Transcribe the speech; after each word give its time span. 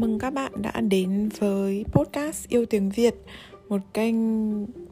mừng 0.00 0.18
các 0.18 0.30
bạn 0.30 0.52
đã 0.62 0.80
đến 0.80 1.28
với 1.38 1.84
podcast 1.92 2.48
Yêu 2.48 2.66
Tiếng 2.66 2.90
Việt, 2.90 3.14
Một 3.68 3.80
kênh 3.94 4.16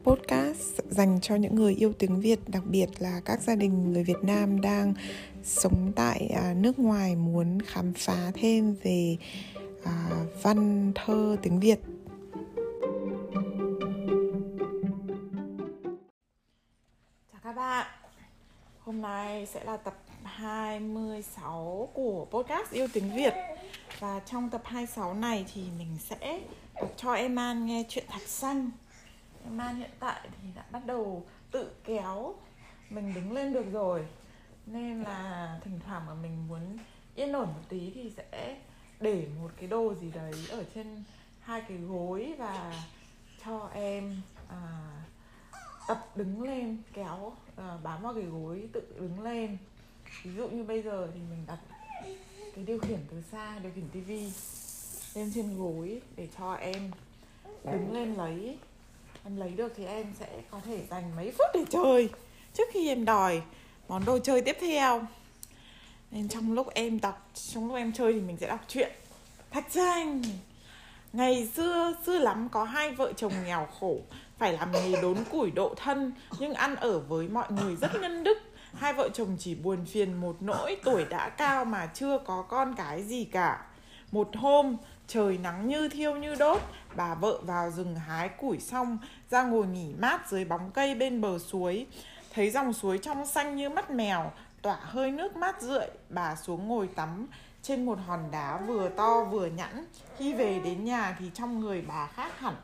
podcast 0.05 0.81
dành 0.89 1.19
cho 1.23 1.35
những 1.35 1.55
người 1.55 1.75
yêu 1.75 1.93
tiếng 1.99 2.21
Việt, 2.21 2.39
Đặc 2.47 2.63
biệt 2.67 2.87
là 2.99 3.21
các 3.25 3.43
gia 3.43 3.55
đình 3.55 3.93
người 3.93 4.05
Việt 4.05 4.23
Nam 4.23 4.61
đang 4.61 4.95
sống 5.43 5.93
tại 5.97 6.31
à, 6.37 6.55
nước 6.57 6.79
ngoài 6.79 7.17
Muốn 7.17 7.59
khám 7.63 7.93
phá 7.93 8.31
thêm 8.35 8.75
về 8.83 9.17
à, 9.85 10.11
văn 10.43 10.93
thơ 10.95 11.37
tiếng 11.43 11.61
Việt. 11.61 11.79
Chào 17.33 17.41
các 17.43 17.53
bạn. 17.53 17.87
Hôm 18.79 19.03
nay 19.03 19.47
sẽ 19.47 19.65
là 19.65 19.77
tập 19.77 19.95
26 20.23 21.89
của 21.95 22.27
podcast 22.31 22.71
Yêu 22.71 22.89
Tiếng 22.93 23.17
Việt. 23.17 23.35
Và 24.01 24.21
trong 24.27 24.51
tập 24.51 24.63
26 24.65 25.15
này 25.15 25.47
thì 25.55 25.63
mình 25.79 25.99
sẽ 26.01 26.41
đọc 26.75 26.93
cho 26.97 27.13
em 27.13 27.37
An 27.37 27.67
nghe 27.67 27.85
chuyện 27.89 28.05
Thạch 28.09 28.29
Xanh. 28.29 28.71
Em 29.45 29.59
An 29.59 29.77
hiện 29.77 29.91
tại 29.99 30.29
thì 30.43 30.49
đã 30.55 30.65
bắt 30.71 30.87
đầu 30.87 31.27
tự 31.51 31.71
kéo 31.85 32.35
mình 32.91 33.15
đứng 33.15 33.33
lên 33.33 33.53
được 33.53 33.73
rồi. 33.73 34.07
Nên 34.67 35.03
là 35.03 35.59
thỉnh 35.65 35.81
thoảng 35.87 36.07
mà 36.07 36.15
mình 36.15 36.49
muốn 36.49 36.79
yên 37.15 37.33
ổn 37.33 37.47
một 37.47 37.63
tí 37.69 37.93
thì 37.95 38.13
sẽ 38.17 38.57
để 39.01 39.27
một 39.41 39.51
cái 39.57 39.69
đồ 39.69 39.95
gì 39.95 40.11
đấy 40.11 40.33
ở 40.51 40.65
trên 40.75 41.03
hai 41.41 41.61
cái 41.69 41.79
gối 41.79 42.35
và 42.39 42.85
cho 43.45 43.71
em 43.75 44.23
à, 44.49 44.61
tập 45.89 46.07
đứng 46.15 46.43
lên 46.43 46.77
kéo 46.93 47.33
à, 47.57 47.79
bám 47.83 48.03
vào 48.03 48.15
cái 48.15 48.25
gối 48.25 48.69
tự 48.73 48.97
đứng 49.01 49.21
lên. 49.21 49.59
Ví 50.23 50.35
dụ 50.35 50.49
như 50.49 50.65
bây 50.65 50.83
giờ 50.83 51.09
thì 51.15 51.21
mình 51.31 51.45
đặt 51.47 51.59
cái 52.57 52.65
điều 52.65 52.79
khiển 52.79 52.99
từ 53.11 53.17
xa 53.33 53.59
điều 53.63 53.73
khiển 53.75 53.89
tivi 53.93 54.33
lên 55.15 55.33
trên 55.35 55.59
gối 55.59 56.01
để 56.17 56.29
cho 56.39 56.53
em 56.53 56.91
đứng 57.65 57.95
lên 57.95 58.15
lấy. 58.15 58.59
Em 59.25 59.37
lấy 59.37 59.51
được 59.51 59.73
thì 59.77 59.85
em 59.85 60.07
sẽ 60.19 60.29
có 60.51 60.61
thể 60.65 60.87
dành 60.91 61.17
mấy 61.17 61.31
phút 61.31 61.47
để 61.55 61.65
chơi 61.71 62.09
trước 62.55 62.69
khi 62.73 62.89
em 62.89 63.05
đòi 63.05 63.43
món 63.89 64.05
đồ 64.05 64.19
chơi 64.19 64.41
tiếp 64.41 64.57
theo. 64.61 65.03
Nên 66.11 66.29
trong 66.29 66.53
lúc 66.53 66.75
em 66.75 67.01
đọc 67.01 67.31
trong 67.53 67.67
lúc 67.67 67.77
em 67.77 67.93
chơi 67.93 68.13
thì 68.13 68.21
mình 68.21 68.37
sẽ 68.37 68.49
đọc 68.49 68.61
chuyện 68.69 68.93
thạch 69.51 69.73
danh. 69.73 70.23
Ngày 71.13 71.49
xưa 71.57 71.97
xưa 72.07 72.19
lắm 72.19 72.49
có 72.53 72.65
hai 72.65 72.95
vợ 72.95 73.13
chồng 73.13 73.33
nghèo 73.45 73.69
khổ 73.81 73.99
phải 74.39 74.53
làm 74.53 74.73
nghề 74.73 75.03
đốn 75.03 75.17
củi 75.31 75.51
độ 75.51 75.75
thân 75.77 76.13
nhưng 76.39 76.55
ăn 76.55 76.77
ở 76.77 76.99
với 76.99 77.29
mọi 77.29 77.53
người 77.53 77.77
rất 77.77 77.91
nhân 78.01 78.25
đức 78.25 78.39
hai 78.79 78.93
vợ 78.93 79.09
chồng 79.15 79.37
chỉ 79.39 79.55
buồn 79.55 79.85
phiền 79.85 80.15
một 80.21 80.37
nỗi 80.41 80.77
tuổi 80.85 81.05
đã 81.05 81.29
cao 81.29 81.65
mà 81.65 81.87
chưa 81.87 82.19
có 82.19 82.43
con 82.43 82.75
cái 82.75 83.03
gì 83.03 83.25
cả. 83.25 83.65
Một 84.13 84.29
hôm, 84.37 84.77
trời 85.07 85.39
nắng 85.39 85.69
như 85.69 85.89
thiêu 85.89 86.17
như 86.17 86.35
đốt, 86.35 86.63
bà 86.97 87.15
vợ 87.15 87.41
vào 87.43 87.71
rừng 87.71 87.97
hái 87.97 88.29
củi 88.29 88.59
xong, 88.61 88.99
ra 89.31 89.43
ngồi 89.43 89.67
nghỉ 89.67 89.95
mát 89.99 90.31
dưới 90.31 90.45
bóng 90.45 90.71
cây 90.71 90.95
bên 90.95 91.21
bờ 91.21 91.39
suối. 91.39 91.87
Thấy 92.35 92.51
dòng 92.51 92.73
suối 92.73 92.99
trong 92.99 93.27
xanh 93.27 93.57
như 93.57 93.69
mắt 93.69 93.91
mèo, 93.91 94.33
tỏa 94.63 94.79
hơi 94.81 95.11
nước 95.11 95.37
mát 95.37 95.63
rượi, 95.63 95.87
bà 96.09 96.37
xuống 96.37 96.69
ngồi 96.69 96.89
tắm. 96.89 97.27
Trên 97.63 97.87
một 97.87 97.99
hòn 98.07 98.31
đá 98.31 98.59
vừa 98.67 98.89
to 98.89 99.25
vừa 99.25 99.47
nhẵn, 99.47 99.87
khi 100.19 100.35
về 100.35 100.61
đến 100.65 100.85
nhà 100.85 101.17
thì 101.19 101.31
trong 101.35 101.61
người 101.61 101.83
bà 101.89 102.07
khác 102.07 102.41
hẳn. 102.41 102.55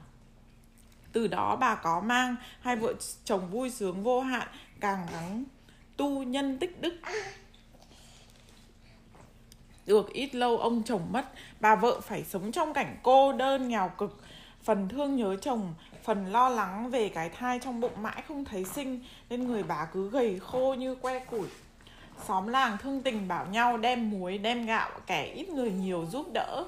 Từ 1.12 1.26
đó 1.26 1.56
bà 1.56 1.74
có 1.74 2.00
mang, 2.00 2.36
hai 2.60 2.76
vợ 2.76 2.94
chồng 3.24 3.50
vui 3.50 3.70
sướng 3.70 4.02
vô 4.02 4.20
hạn, 4.20 4.48
càng 4.80 5.06
gắng 5.12 5.44
tu 5.96 6.22
nhân 6.22 6.58
tích 6.58 6.80
đức. 6.80 6.94
Được 9.86 10.12
ít 10.12 10.34
lâu 10.34 10.58
ông 10.58 10.82
chồng 10.82 11.12
mất, 11.12 11.24
bà 11.60 11.76
vợ 11.76 12.00
phải 12.00 12.24
sống 12.24 12.52
trong 12.52 12.74
cảnh 12.74 12.96
cô 13.02 13.32
đơn 13.32 13.68
nghèo 13.68 13.90
cực. 13.98 14.20
Phần 14.62 14.88
thương 14.88 15.16
nhớ 15.16 15.36
chồng, 15.36 15.74
phần 16.04 16.32
lo 16.32 16.48
lắng 16.48 16.90
về 16.90 17.08
cái 17.08 17.28
thai 17.28 17.58
trong 17.58 17.80
bụng 17.80 18.02
mãi 18.02 18.22
không 18.28 18.44
thấy 18.44 18.64
sinh, 18.64 19.00
nên 19.30 19.46
người 19.46 19.62
bà 19.62 19.88
cứ 19.92 20.10
gầy 20.10 20.38
khô 20.38 20.74
như 20.74 20.94
que 20.94 21.18
củi. 21.18 21.48
Xóm 22.28 22.46
làng 22.46 22.76
thương 22.82 23.02
tình 23.02 23.28
bảo 23.28 23.46
nhau 23.46 23.78
đem 23.78 24.10
muối, 24.10 24.38
đem 24.38 24.66
gạo, 24.66 24.90
kẻ 25.06 25.24
ít 25.24 25.48
người 25.48 25.70
nhiều 25.70 26.06
giúp 26.10 26.26
đỡ 26.34 26.64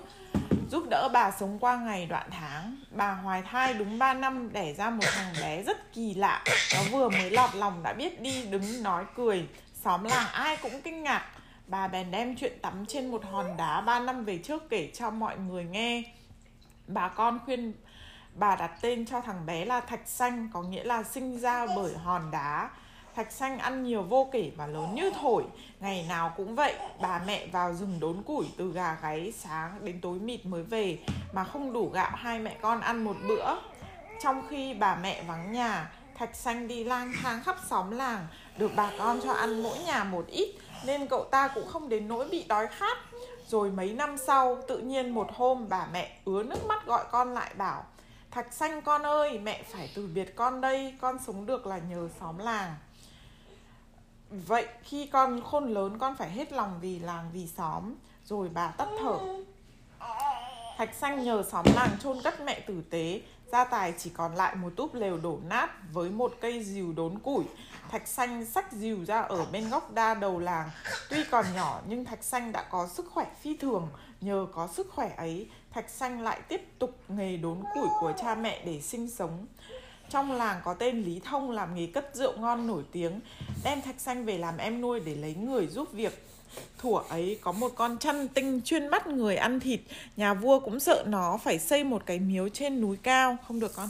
giúp 0.71 0.85
đỡ 0.91 1.09
bà 1.13 1.31
sống 1.31 1.59
qua 1.59 1.77
ngày 1.77 2.07
đoạn 2.07 2.29
tháng. 2.31 2.77
Bà 2.91 3.13
hoài 3.13 3.43
thai 3.43 3.75
đúng 3.75 3.99
3 3.99 4.15
năm, 4.15 4.53
đẻ 4.53 4.73
ra 4.73 4.91
một 4.91 5.05
thằng 5.15 5.35
bé 5.41 5.63
rất 5.63 5.93
kỳ 5.93 6.15
lạ. 6.15 6.45
Nó 6.75 6.83
vừa 6.93 7.09
mới 7.09 7.31
lọt 7.31 7.55
lòng 7.55 7.83
đã 7.83 7.93
biết 7.93 8.21
đi, 8.21 8.43
đứng 8.43 8.83
nói 8.83 9.05
cười. 9.17 9.49
Xóm 9.85 10.05
làng 10.05 10.27
ai 10.33 10.57
cũng 10.57 10.81
kinh 10.83 11.03
ngạc. 11.03 11.27
Bà 11.67 11.89
bèn 11.89 12.11
đem 12.11 12.37
chuyện 12.37 12.59
tắm 12.63 12.87
trên 12.87 13.11
một 13.11 13.25
hòn 13.33 13.57
đá 13.57 13.81
3 13.81 14.01
năm 14.01 14.25
về 14.25 14.39
trước 14.39 14.71
kể 14.71 14.91
cho 14.95 15.11
mọi 15.11 15.39
người 15.39 15.65
nghe. 15.65 16.03
Bà 16.87 17.09
con 17.09 17.39
khuyên 17.45 17.73
bà 18.35 18.57
đặt 18.57 18.71
tên 18.81 19.07
cho 19.07 19.21
thằng 19.21 19.47
bé 19.47 19.65
là 19.65 19.81
thạch 19.81 20.09
xanh, 20.09 20.51
có 20.53 20.63
nghĩa 20.63 20.85
là 20.85 21.03
sinh 21.03 21.39
ra 21.39 21.67
bởi 21.77 21.97
hòn 21.97 22.31
đá. 22.31 22.71
Thạch 23.17 23.33
xanh 23.33 23.59
ăn 23.59 23.85
nhiều 23.85 24.03
vô 24.03 24.29
kể 24.33 24.51
và 24.57 24.67
lớn 24.67 24.95
như 24.95 25.11
thổi. 25.21 25.45
Ngày 25.81 26.07
nào 26.09 26.33
cũng 26.37 26.55
vậy 26.55 26.75
Bà 27.01 27.23
mẹ 27.27 27.47
vào 27.47 27.75
rừng 27.75 28.01
đốn 28.01 28.23
củi 28.23 28.47
từ 28.57 28.73
gà 28.73 28.99
gáy 29.03 29.33
sáng 29.37 29.79
đến 29.85 30.01
tối 30.01 30.19
mịt 30.19 30.47
mới 30.47 30.63
về 30.63 30.99
Mà 31.33 31.45
không 31.45 31.73
đủ 31.73 31.91
gạo 31.95 32.11
hai 32.15 32.39
mẹ 32.39 32.57
con 32.63 32.81
ăn 32.81 33.05
một 33.05 33.17
bữa. 33.29 33.55
Trong 34.23 34.43
khi 34.51 34.75
bà 34.75 34.97
mẹ 34.97 35.23
vắng 35.23 35.53
nhà 35.53 35.93
Thạch 36.15 36.37
xanh 36.37 36.69
đi 36.69 36.85
lang 36.85 37.13
thang 37.23 37.43
khắp 37.45 37.57
xóm 37.69 37.91
làng 37.91 38.27
Được 38.59 38.71
bà 38.77 38.91
con 38.99 39.21
cho 39.25 39.33
ăn 39.33 39.63
mỗi 39.63 39.79
nhà 39.79 40.05
một 40.05 40.27
ít 40.27 40.55
Nên 40.87 41.07
cậu 41.07 41.25
ta 41.25 41.49
cũng 41.49 41.69
không 41.69 41.89
đến 41.89 42.09
nỗi 42.09 42.29
bị 42.29 42.45
đói 42.49 42.67
khát. 42.67 42.99
Rồi 43.47 43.71
mấy 43.71 43.93
năm 43.93 44.19
sau 44.19 44.63
Tự 44.69 44.79
nhiên 44.79 45.11
một 45.11 45.29
hôm 45.35 45.69
bà 45.69 45.87
mẹ 45.93 46.19
ứa 46.25 46.43
nước 46.43 46.67
mắt 46.67 46.87
gọi 46.87 47.05
con 47.11 47.35
lại 47.35 47.55
bảo 47.57 47.85
Thạch 48.35 48.53
xanh 48.53 48.83
con 48.83 49.03
ơi, 49.03 49.39
mẹ 49.39 49.63
phải 49.63 49.91
từ 49.95 50.07
biệt 50.07 50.37
con 50.37 50.61
đây, 50.61 50.95
con 51.01 51.19
sống 51.27 51.47
được 51.47 51.67
là 51.67 51.79
nhờ 51.79 52.09
xóm 52.21 52.39
làng. 52.39 52.75
Vậy 54.31 54.67
khi 54.83 55.07
con 55.07 55.41
khôn 55.45 55.75
lớn 55.75 55.99
con 55.99 56.17
phải 56.17 56.31
hết 56.31 56.53
lòng 56.53 56.79
vì 56.81 56.99
làng 56.99 57.31
vì 57.33 57.47
xóm 57.47 57.95
Rồi 58.25 58.49
bà 58.55 58.71
tắt 58.71 58.89
thở. 59.01 59.19
Thạch 60.77 60.95
xanh 60.95 61.25
nhờ 61.25 61.43
xóm 61.51 61.67
làng 61.75 61.91
chôn 62.03 62.23
cất 62.25 62.41
mẹ 62.41 62.61
tử 62.61 62.83
tế. 62.91 63.21
Gia 63.53 63.65
tài 63.65 63.95
chỉ 63.99 64.11
còn 64.11 64.35
lại 64.35 64.55
một 64.55 64.73
túp 64.77 64.95
lều 64.95 65.19
đổ 65.19 65.39
nát 65.49 65.71
Với 65.93 66.11
một 66.11 66.35
cây 66.41 66.65
dìu 66.65 66.93
đốn 66.93 67.19
củi. 67.19 67.45
Thạch 67.91 68.09
xanh 68.09 68.45
xách 68.45 68.73
dìu 68.73 69.05
ra 69.05 69.21
ở 69.21 69.47
bên 69.53 69.71
góc 69.71 69.93
đa 69.93 70.15
đầu 70.15 70.39
làng. 70.39 70.71
Tuy 71.11 71.25
còn 71.31 71.47
nhỏ 71.55 71.81
nhưng 71.89 72.05
Thạch 72.05 72.25
xanh 72.25 72.53
đã 72.53 72.63
có 72.63 72.89
sức 72.89 73.07
khỏe 73.11 73.27
phi 73.41 73.57
thường. 73.57 73.89
Nhờ 74.21 74.47
có 74.53 74.67
sức 74.67 74.91
khỏe 74.93 75.15
ấy 75.17 75.49
Thạch 75.71 75.91
xanh 75.91 76.21
lại 76.21 76.41
tiếp 76.49 76.79
tục 76.79 76.99
nghề 77.09 77.37
đốn 77.37 77.63
củi 77.75 77.89
của 78.01 78.13
cha 78.21 78.35
mẹ 78.35 78.63
để 78.65 78.81
sinh 78.81 79.11
sống 79.11 79.47
trong 80.11 80.33
làng 80.33 80.61
có 80.65 80.75
tên 80.75 81.03
Lý 81.03 81.21
Thông 81.25 81.51
làm 81.51 81.75
nghề 81.75 81.87
cất 81.87 82.11
rượu 82.15 82.33
ngon 82.39 82.67
nổi 82.67 82.83
tiếng 82.93 83.21
Đem 83.65 83.83
thạch 83.83 84.01
xanh 84.01 84.25
về 84.25 84.39
làm 84.39 84.57
em 84.57 84.81
nuôi 84.81 85.01
để 85.01 85.15
lấy 85.15 85.35
người 85.35 85.67
giúp 85.67 85.93
việc. 85.93 86.27
Thủa 86.79 86.99
ấy 86.99 87.39
có 87.43 87.53
một 87.53 87.73
con 87.75 87.99
chăn 87.99 88.29
tinh 88.29 88.61
chuyên 88.65 88.91
bắt 88.91 89.07
người 89.07 89.37
ăn 89.37 89.61
thịt 89.61 89.81
Nhà 90.17 90.35
vua 90.35 90.61
cũng 90.61 90.81
sợ 90.81 91.05
nó 91.07 91.39
phải 91.45 91.59
xây 91.59 91.85
một 91.85 92.03
cái 92.07 92.19
miếu 92.19 92.49
trên 92.49 92.81
núi 92.81 92.97
cao. 93.03 93.37
Không 93.47 93.61
được 93.61 93.73
con. 93.75 93.89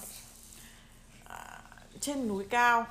À, 1.24 1.60
Trên 2.00 2.28
núi 2.28 2.44
cao. 2.50 2.86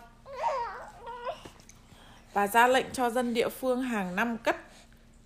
Và 2.34 2.48
ra 2.48 2.68
lệnh 2.68 2.86
cho 2.94 3.10
dân 3.10 3.34
địa 3.34 3.50
phương 3.50 3.82
hàng 3.82 4.16
năm 4.16 4.38
cất 4.38 4.56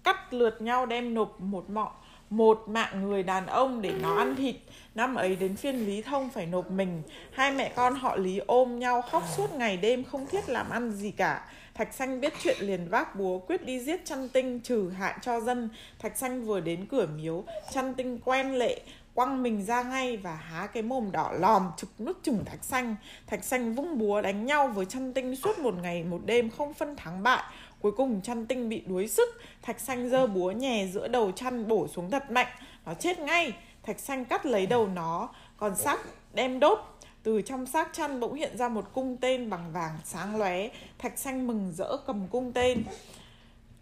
Cắt 0.07 0.33
lượt 0.33 0.61
nhau 0.61 0.85
đem 0.85 1.13
nộp 1.13 1.41
một 1.41 1.69
mọ 1.69 1.91
một 2.29 2.63
mạng 2.67 3.01
người 3.03 3.23
đàn 3.23 3.45
ông 3.45 3.81
để 3.81 3.91
nó 4.01 4.17
ăn 4.17 4.35
thịt. 4.35 4.55
Năm 4.95 5.15
ấy 5.15 5.35
đến 5.35 5.55
phiên 5.55 5.85
Lý 5.85 6.01
Thông 6.01 6.29
phải 6.29 6.45
nộp 6.45 6.71
mình. 6.71 7.01
Hai 7.31 7.51
mẹ 7.51 7.71
con 7.75 7.95
họ 7.95 8.15
Lý 8.15 8.37
ôm 8.37 8.79
nhau 8.79 9.01
khóc 9.01 9.23
suốt 9.37 9.53
ngày 9.53 9.77
đêm 9.77 10.03
không 10.03 10.27
thiết 10.27 10.49
làm 10.49 10.69
ăn 10.69 10.91
gì 10.91 11.11
cả. 11.11 11.45
Thạch 11.73 11.93
Xanh 11.93 12.21
biết 12.21 12.33
chuyện 12.43 12.57
liền 12.59 12.89
vác 12.89 13.15
búa 13.15 13.39
quyết 13.39 13.65
đi 13.65 13.79
giết 13.79 14.05
chăn 14.05 14.29
tinh, 14.29 14.59
trừ 14.59 14.89
hại 14.89 15.15
cho 15.21 15.39
dân. 15.39 15.69
Thạch 15.99 16.17
Xanh 16.17 16.45
vừa 16.45 16.59
đến 16.59 16.85
cửa 16.85 17.07
miếu 17.17 17.43
Chăn 17.73 17.93
tinh 17.93 18.19
quen 18.25 18.55
lệ, 18.55 18.81
quăng 19.13 19.43
mình 19.43 19.65
ra 19.65 19.83
ngay 19.83 20.17
và 20.17 20.35
há 20.35 20.67
cái 20.67 20.83
mồm 20.83 21.11
đỏ 21.11 21.31
lòm 21.39 21.71
trực 21.77 21.89
nước 22.01 22.19
chừng 22.23 22.45
thạch 22.45 22.63
xanh. 22.63 22.95
Thạch 23.27 23.43
xanh 23.43 23.75
vung 23.75 23.97
búa 23.97 24.21
đánh 24.21 24.45
nhau 24.45 24.67
với 24.67 24.85
chăn 24.85 25.13
tinh 25.13 25.35
suốt 25.35 25.59
một 25.59 25.75
ngày, 25.81 26.03
một 26.03 26.21
đêm 26.25 26.49
không 26.49 26.73
phân 26.73 26.95
thắng 26.95 27.23
bại 27.23 27.43
cuối 27.81 27.91
cùng 27.91 28.21
chăn 28.21 28.45
tinh 28.45 28.69
bị 28.69 28.83
đuối 28.85 29.07
sức, 29.07 29.29
thạch 29.61 29.79
xanh 29.79 30.09
giơ 30.09 30.27
búa 30.27 30.51
nhè 30.51 30.87
giữa 30.93 31.07
đầu 31.07 31.31
chăn 31.31 31.67
bổ 31.67 31.87
xuống 31.87 32.11
thật 32.11 32.31
mạnh. 32.31 32.47
Nó 32.85 32.93
chết 32.93 33.19
ngay, 33.19 33.53
thạch 33.83 33.99
xanh 33.99 34.25
cắt 34.25 34.45
lấy 34.45 34.65
đầu 34.65 34.87
nó, 34.87 35.29
còn 35.57 35.75
xác 35.75 35.99
đem 36.33 36.59
đốt. 36.59 36.79
Từ 37.23 37.41
trong 37.41 37.65
xác 37.65 37.93
chăn 37.93 38.19
bỗng 38.19 38.33
hiện 38.33 38.57
ra 38.57 38.69
một 38.69 38.93
cung 38.93 39.17
tên 39.17 39.49
bằng 39.49 39.71
vàng 39.71 39.97
sáng 40.05 40.35
lóe, 40.35 40.69
thạch 40.97 41.19
xanh 41.19 41.47
mừng 41.47 41.73
rỡ 41.77 41.97
cầm 42.07 42.27
cung 42.27 42.51
tên. 42.51 42.83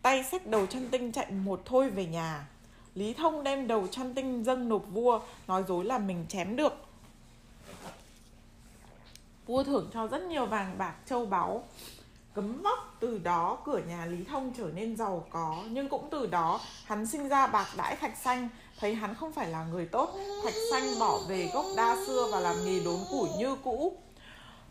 Tay 0.01 0.23
xách 0.23 0.47
đầu 0.47 0.65
chăn 0.65 0.87
tinh 0.91 1.11
chạy 1.11 1.31
một 1.31 1.61
thôi 1.65 1.89
về 1.89 2.05
nhà. 2.05 2.47
Lý 2.95 3.13
thông 3.13 3.43
đem 3.43 3.67
đầu 3.67 3.87
chăn 3.87 4.13
tinh 4.13 4.43
dâng 4.43 4.69
nộp 4.69 4.85
vua, 4.91 5.21
nói 5.47 5.63
dối 5.67 5.85
là 5.85 5.97
mình 5.97 6.25
chém 6.29 6.55
được. 6.55 6.85
Vua 9.45 9.63
thưởng 9.63 9.89
cho 9.93 10.07
rất 10.07 10.21
nhiều 10.21 10.45
vàng 10.45 10.77
bạc, 10.77 10.95
châu 11.05 11.25
báu 11.25 11.63
cấm 12.35 12.61
vóc 12.61 12.95
từ 12.99 13.19
đó 13.23 13.57
cửa 13.65 13.79
nhà 13.87 14.05
lý 14.05 14.17
thông 14.29 14.51
trở 14.57 14.63
nên 14.73 14.95
giàu 14.95 15.23
có. 15.29 15.55
Nhưng 15.69 15.89
cũng 15.89 16.07
từ 16.11 16.27
đó, 16.27 16.59
hắn 16.85 17.05
sinh 17.05 17.29
ra 17.29 17.47
bạc 17.47 17.67
đãi 17.77 17.95
thạch 17.95 18.17
xanh. 18.17 18.49
Thấy 18.79 18.95
hắn 18.95 19.15
không 19.15 19.31
phải 19.31 19.47
là 19.47 19.65
người 19.65 19.85
tốt, 19.85 20.09
thạch 20.43 20.53
xanh 20.71 20.83
bỏ 20.99 21.19
về 21.29 21.49
gốc 21.53 21.65
đa 21.77 21.95
xưa 22.07 22.27
và 22.31 22.39
làm 22.39 22.55
nghề 22.65 22.79
đốn 22.85 22.99
củi 23.11 23.29
như 23.37 23.55
cũ. 23.63 23.97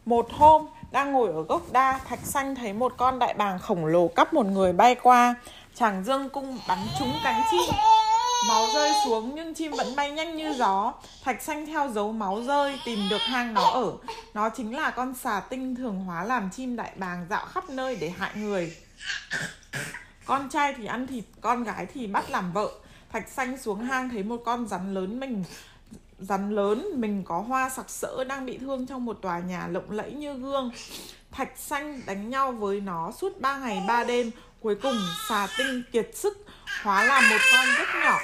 Một 0.05 0.27
hôm, 0.33 0.67
đang 0.91 1.13
ngồi 1.13 1.33
ở 1.33 1.43
gốc 1.43 1.63
đa, 1.73 2.01
thạch 2.05 2.27
xanh 2.27 2.55
thấy 2.55 2.73
một 2.73 2.93
con 2.97 3.19
đại 3.19 3.35
bàng 3.35 3.59
khổng 3.59 3.87
lồ 3.87 4.09
cắp 4.09 4.35
một 4.35 4.47
người 4.47 4.73
bay 4.73 4.95
qua. 4.95 5.35
Chàng 5.75 6.05
dương 6.05 6.29
cung 6.29 6.59
bắn 6.69 6.79
trúng 6.99 7.13
cánh 7.25 7.43
chim 7.51 7.75
máu 8.49 8.67
rơi 8.75 8.93
xuống 9.05 9.35
nhưng 9.35 9.55
chim 9.55 9.73
vẫn 9.73 9.97
bay 9.97 10.11
nhanh 10.11 10.37
như 10.37 10.53
gió. 10.53 10.93
Thạch 11.25 11.43
xanh 11.43 11.67
theo 11.67 11.91
dấu 11.95 12.13
máu 12.13 12.43
rơi, 12.43 12.79
tìm 12.85 12.99
được 13.11 13.21
hang 13.21 13.55
nó 13.55 13.71
ở. 13.71 13.93
Nó 14.35 14.49
chính 14.49 14.77
là 14.77 14.91
con 14.91 15.15
xà 15.15 15.41
tinh 15.41 15.75
thường 15.75 16.05
hóa 16.05 16.25
làm 16.25 16.51
chim 16.51 16.77
đại 16.77 16.93
bàng 16.97 17.27
dạo 17.31 17.47
khắp 17.47 17.71
nơi 17.71 17.97
để 17.97 18.11
hại 18.11 18.31
người. 18.35 18.77
Con 20.25 20.49
trai 20.49 20.75
thì 20.75 20.87
ăn 20.87 21.07
thịt, 21.07 21.25
con 21.41 21.65
gái 21.65 21.87
thì 21.95 22.07
bắt 22.07 22.31
làm 22.31 22.53
vợ. 22.53 22.71
Thạch 23.13 23.29
xanh 23.29 23.59
xuống 23.59 23.85
hang 23.85 24.09
thấy 24.09 24.23
một 24.23 24.43
con 24.45 24.69
rắn 24.69 24.95
lớn 24.95 25.21
mình, 25.21 25.45
rắn 26.19 26.55
lớn 26.55 26.89
mình 26.95 27.25
có 27.25 27.41
hoa 27.41 27.69
sặc 27.69 27.91
sỡ 27.91 28.25
đang 28.25 28.47
bị 28.47 28.59
thương 28.59 28.87
trong 28.87 29.05
một 29.05 29.19
tòa 29.23 29.39
nhà 29.39 29.67
lộng 29.67 29.91
lẫy 29.91 30.13
như 30.13 30.35
gương. 30.35 30.71
Thạch 31.33 31.59
xanh 31.59 32.01
đánh 32.07 32.31
nhau 32.31 32.53
với 32.53 32.81
nó 32.81 33.13
suốt 33.21 33.41
3 33.41 33.59
ngày 33.59 33.83
3 33.89 34.05
đêm. 34.05 34.31
Cuối 34.61 34.75
cùng 34.83 34.97
xà 35.29 35.49
tinh 35.59 35.83
kiệt 35.93 36.11
sức, 36.15 36.47
hóa 36.83 37.05
làm 37.05 37.29
một 37.31 37.39
con 37.53 37.67
rất 37.79 37.89
nhỏ 38.05 38.19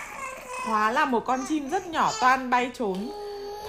hóa 0.66 0.90
là 0.90 1.04
một 1.04 1.24
con 1.26 1.40
chim 1.48 1.70
rất 1.70 1.86
nhỏ 1.86 2.12
toan 2.20 2.50
bay 2.50 2.70
trốn. 2.74 3.10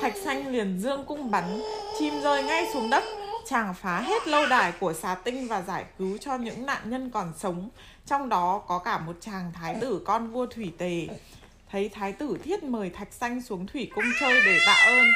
Thạch 0.01 0.13
xanh 0.23 0.47
liền 0.47 0.79
dương 0.79 1.05
cung 1.05 1.31
bắn. 1.31 1.61
Chim 1.99 2.21
rơi 2.23 2.43
ngay 2.43 2.67
xuống 2.73 2.89
đất. 2.89 3.03
Chàng 3.47 3.73
phá 3.73 3.99
hết 3.99 4.27
lâu 4.27 4.45
đài 4.45 4.71
của 4.71 4.93
xà 4.93 5.15
tinh 5.15 5.47
và 5.47 5.61
giải 5.61 5.85
cứu 5.99 6.17
cho 6.17 6.35
những 6.35 6.65
nạn 6.65 6.81
nhân 6.85 7.09
còn 7.13 7.33
sống. 7.38 7.69
Trong 8.05 8.29
đó 8.29 8.61
có 8.67 8.79
cả 8.79 8.97
một 8.97 9.15
chàng 9.21 9.51
thái 9.53 9.75
tử 9.81 10.01
con 10.05 10.31
vua 10.31 10.45
thủy 10.45 10.71
tề. 10.77 11.07
Thấy 11.71 11.89
thái 11.89 12.13
tử 12.13 12.38
thiết 12.43 12.63
mời 12.63 12.89
thạch 12.89 13.13
xanh 13.13 13.41
xuống 13.41 13.67
thủy 13.67 13.91
cung 13.95 14.05
chơi 14.19 14.41
để 14.45 14.59
tạ 14.65 14.85
ơn. 14.88 15.07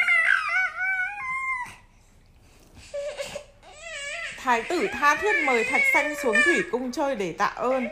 Thái 4.37 4.63
tử 4.63 4.87
tha 4.93 5.15
thiết 5.15 5.35
mời 5.45 5.63
thạch 5.63 5.81
xanh 5.93 6.13
xuống 6.23 6.35
thủy 6.45 6.57
cung 6.71 6.91
chơi 6.91 7.15
để 7.15 7.31
tạ 7.31 7.45
ơn. 7.45 7.87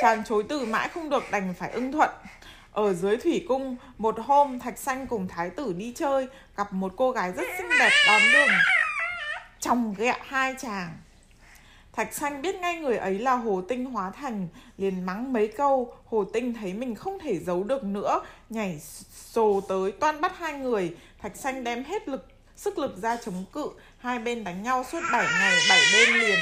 Chàng 0.00 0.24
chối 0.24 0.44
từ 0.48 0.64
mãi 0.64 0.88
không 0.88 1.10
được 1.10 1.24
đành 1.30 1.54
phải 1.58 1.70
ưng 1.70 1.92
thuận 1.92 2.10
ở 2.78 2.92
dưới 2.92 3.16
thủy 3.16 3.44
cung 3.48 3.76
một 3.98 4.14
hôm 4.18 4.58
thạch 4.58 4.78
xanh 4.78 5.06
cùng 5.06 5.28
thái 5.28 5.50
tử 5.50 5.72
đi 5.72 5.92
chơi 5.96 6.26
gặp 6.56 6.72
một 6.72 6.92
cô 6.96 7.10
gái 7.10 7.32
rất 7.32 7.46
xinh 7.58 7.68
đẹp 7.78 7.90
đón 8.06 8.22
đường. 8.32 8.56
Chồng 9.60 9.94
ghẹ 9.98 10.16
hai 10.26 10.54
chàng. 10.58 10.96
Thạch 11.92 12.14
xanh 12.14 12.42
biết 12.42 12.54
ngay 12.54 12.76
người 12.76 12.96
ấy 12.96 13.18
là 13.18 13.34
Hồ 13.34 13.62
Tinh 13.68 13.84
hóa 13.84 14.10
thành, 14.10 14.48
liền 14.76 15.06
mắng 15.06 15.32
mấy 15.32 15.48
câu, 15.48 15.96
Hồ 16.06 16.24
Tinh 16.24 16.54
thấy 16.54 16.72
mình 16.72 16.94
không 16.94 17.18
thể 17.18 17.38
giấu 17.38 17.64
được 17.64 17.84
nữa, 17.84 18.20
nhảy 18.50 18.80
sồ 19.10 19.60
tới 19.68 19.92
toan 19.92 20.20
bắt 20.20 20.38
hai 20.38 20.52
người, 20.52 20.96
Thạch 21.22 21.36
xanh 21.36 21.64
đem 21.64 21.84
hết 21.84 22.08
lực 22.08 22.28
sức 22.56 22.78
lực 22.78 22.96
ra 22.96 23.16
chống 23.16 23.44
cự, 23.52 23.70
hai 23.98 24.18
bên 24.18 24.44
đánh 24.44 24.62
nhau 24.62 24.84
suốt 24.92 25.00
7 25.12 25.26
ngày 25.40 25.56
7 25.68 25.80
đêm 25.92 26.20
liền. 26.20 26.38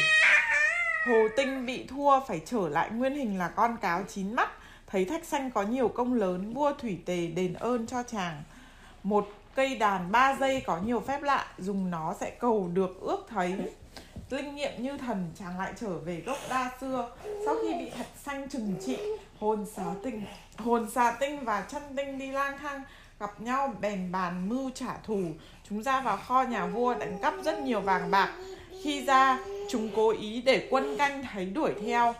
Hồ 1.06 1.28
Tinh 1.36 1.66
bị 1.66 1.86
thua 1.86 2.20
phải 2.28 2.40
trở 2.46 2.68
lại 2.68 2.90
nguyên 2.90 3.14
hình 3.14 3.38
là 3.38 3.48
con 3.48 3.76
cáo 3.76 4.04
chín 4.08 4.34
mắt, 4.34 4.50
thấy 4.86 5.04
Thạch 5.04 5.24
xanh 5.24 5.50
có 5.50 5.62
nhiều 5.62 5.88
công 5.88 6.14
lớn, 6.14 6.54
vua 6.54 6.72
thủy 6.72 6.98
tề 7.04 7.26
đền 7.26 7.54
ơn 7.54 7.86
cho 7.86 8.02
chàng. 8.02 8.42
Một 9.02 9.28
cây 9.54 9.76
đàn 9.76 10.12
ba 10.12 10.36
dây 10.40 10.62
có 10.66 10.80
nhiều 10.86 11.00
phép 11.00 11.22
lạ, 11.22 11.46
dùng 11.58 11.90
nó 11.90 12.14
sẽ 12.20 12.30
cầu 12.30 12.70
được 12.74 13.00
ước 13.00 13.26
thấy. 13.28 13.54
Linh 14.30 14.54
nghiệm 14.54 14.82
như 14.82 14.98
thần 14.98 15.30
chàng 15.38 15.58
lại 15.58 15.72
trở 15.80 15.98
về 15.98 16.22
gốc 16.26 16.38
đa 16.50 16.70
xưa. 16.80 17.10
Sau 17.44 17.54
khi 17.62 17.74
bị 17.74 17.90
thạch 17.90 18.06
xanh 18.24 18.48
trừng 18.48 18.74
trị 18.86 18.98
hồn 19.38 19.66
xá 19.76 19.84
tinh 20.04 20.22
hồn 20.58 20.90
xà 20.90 21.16
tinh 21.20 21.44
và 21.44 21.60
chân 21.60 21.82
tinh 21.96 22.18
đi 22.18 22.30
lang 22.30 22.58
thang 22.58 22.82
gặp 23.20 23.40
nhau 23.40 23.74
bèn 23.80 24.12
bàn 24.12 24.48
mưu 24.48 24.70
trả 24.74 24.96
thù. 24.96 25.20
Chúng 25.68 25.82
ra 25.82 26.00
vào 26.00 26.16
kho 26.16 26.42
nhà 26.42 26.66
vua 26.66 26.94
đánh 26.94 27.18
cắp 27.22 27.34
rất 27.44 27.58
nhiều 27.58 27.80
vàng 27.80 28.10
bạc. 28.10 28.32
Khi 28.82 29.04
ra 29.04 29.38
chúng 29.70 29.88
cố 29.96 30.10
ý 30.10 30.42
để 30.42 30.68
quân 30.70 30.96
canh 30.98 31.24
thấy 31.32 31.46
đuổi 31.46 31.72
theo 31.86 32.14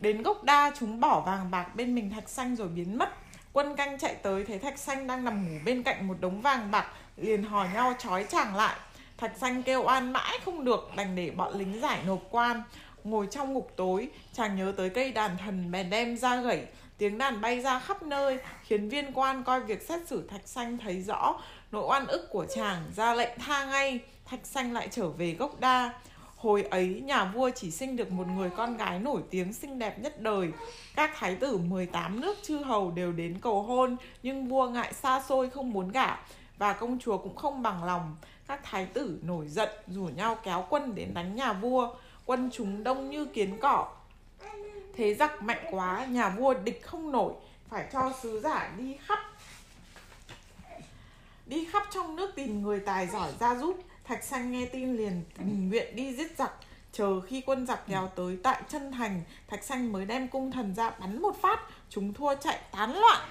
đến 0.00 0.22
gốc 0.22 0.44
đa 0.44 0.72
chúng 0.78 1.00
bỏ 1.00 1.20
vàng 1.20 1.50
bạc 1.50 1.74
bên 1.74 1.94
mình 1.94 2.10
thạch 2.10 2.28
xanh 2.28 2.56
rồi 2.56 2.68
biến 2.68 2.98
mất. 2.98 3.08
Quân 3.52 3.76
canh 3.76 3.98
chạy 3.98 4.14
tới 4.14 4.44
thấy 4.44 4.58
thạch 4.58 4.78
xanh 4.78 5.06
đang 5.06 5.24
nằm 5.24 5.48
ngủ 5.48 5.60
bên 5.64 5.82
cạnh 5.82 6.08
một 6.08 6.16
đống 6.20 6.40
vàng 6.40 6.70
bạc, 6.70 6.86
liền 7.16 7.42
hò 7.42 7.66
nhau 7.74 7.94
trói 7.98 8.24
chàng 8.24 8.56
lại. 8.56 8.76
Thạch 9.16 9.36
xanh 9.36 9.62
kêu 9.62 9.82
oan 9.82 10.12
mãi 10.12 10.38
không 10.44 10.64
được, 10.64 10.90
Đành 10.96 11.16
để 11.16 11.30
bọn 11.30 11.58
lính 11.58 11.80
giải 11.80 11.98
nộp 12.06 12.22
quan. 12.30 12.62
Ngồi 13.04 13.28
trong 13.30 13.54
ngục 13.54 13.72
tối, 13.76 14.08
Chàng 14.32 14.56
nhớ 14.56 14.72
tới 14.76 14.90
cây 14.90 15.12
đàn 15.12 15.36
thần 15.38 15.70
bèn 15.70 15.90
đem 15.90 16.16
ra 16.16 16.36
gãy 16.36 16.66
Tiếng 16.98 17.18
đàn 17.18 17.40
bay 17.40 17.60
ra 17.60 17.78
khắp 17.78 18.02
nơi, 18.02 18.38
Khiến 18.62 18.88
viên 18.88 19.12
quan 19.12 19.44
coi 19.44 19.60
việc 19.60 19.82
xét 19.82 20.00
xử 20.08 20.28
Thạch 20.28 20.48
xanh 20.48 20.78
thấy 20.78 21.02
rõ 21.02 21.40
Nỗi 21.72 21.84
oan 21.86 22.06
ức 22.06 22.28
của 22.30 22.46
chàng 22.54 22.82
ra 22.96 23.14
lệnh 23.14 23.38
tha 23.38 23.64
ngay. 23.64 24.00
Thạch 24.24 24.46
xanh 24.46 24.72
lại 24.72 24.88
trở 24.90 25.08
về 25.08 25.32
gốc 25.32 25.60
đa. 25.60 25.92
Hồi 26.44 26.62
ấy, 26.62 27.02
nhà 27.04 27.24
vua 27.24 27.50
chỉ 27.54 27.70
sinh 27.70 27.96
được 27.96 28.10
một 28.12 28.26
người 28.26 28.50
con 28.50 28.76
gái 28.76 28.98
nổi 28.98 29.22
tiếng 29.30 29.52
xinh 29.52 29.78
đẹp 29.78 29.98
nhất 29.98 30.20
đời. 30.20 30.52
Các 30.96 31.10
thái 31.14 31.36
tử 31.36 31.58
18 31.58 32.20
nước 32.20 32.38
chư 32.42 32.56
hầu 32.58 32.90
đều 32.90 33.12
đến 33.12 33.38
cầu 33.42 33.62
hôn, 33.62 33.96
Nhưng 34.22 34.48
vua 34.48 34.68
ngại 34.68 34.92
xa 34.92 35.22
xôi 35.28 35.50
không 35.50 35.70
muốn 35.72 35.88
gả 35.88 36.16
Và 36.58 36.72
công 36.72 36.98
chúa 36.98 37.18
cũng 37.18 37.36
không 37.36 37.62
bằng 37.62 37.84
lòng. 37.84 38.16
Các 38.46 38.60
thái 38.62 38.86
tử 38.86 39.18
nổi 39.22 39.48
giận, 39.48 39.68
rủ 39.86 40.02
nhau 40.16 40.38
kéo 40.42 40.66
quân 40.70 40.94
đến 40.94 41.14
đánh 41.14 41.36
nhà 41.36 41.52
vua. 41.52 41.94
Quân 42.24 42.50
chúng 42.52 42.84
đông 42.84 43.10
như 43.10 43.24
kiến 43.24 43.58
cỏ. 43.60 43.88
Thế 44.96 45.14
giặc 45.14 45.42
mạnh 45.42 45.64
quá, 45.70 46.06
nhà 46.10 46.28
vua 46.28 46.54
địch 46.54 46.82
không 46.82 47.12
nổi, 47.12 47.32
phải 47.68 47.88
cho 47.92 48.12
sứ 48.22 48.40
giả 48.40 48.72
đi 48.78 48.96
khắp 49.06 49.18
đi 51.46 51.64
khắp 51.72 51.82
trong 51.90 52.16
nước 52.16 52.32
tìm 52.34 52.62
người 52.62 52.80
tài 52.80 53.06
giỏi 53.06 53.32
ra 53.40 53.54
giúp 53.54 53.76
thạch 54.04 54.24
xanh 54.24 54.52
nghe 54.52 54.66
tin 54.66 54.96
liền 54.96 55.22
tình 55.38 55.68
nguyện 55.68 55.96
đi 55.96 56.14
giết 56.14 56.36
giặc. 56.38 56.52
Chờ 56.92 57.20
khi 57.20 57.40
quân 57.40 57.66
giặc 57.66 57.80
kéo 57.88 58.10
tới 58.16 58.38
tại 58.42 58.62
chân 58.68 58.92
thành 58.92 59.22
thạch 59.48 59.64
xanh 59.64 59.92
mới 59.92 60.04
đem 60.04 60.28
cung 60.28 60.52
thần 60.52 60.74
ra 60.74 60.90
bắn 60.90 61.22
một 61.22 61.36
phát 61.42 61.60
chúng 61.90 62.14
thua 62.14 62.34
chạy 62.34 62.58
tán 62.72 62.98
loạn. 63.00 63.28